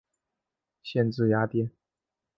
[0.81, 1.69] 县治雅典。